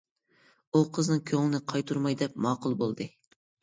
[0.71, 3.13] ئۇ قىزنىڭ كۆڭلىنى قايتۇرماي دەپ ماقۇل بولدى.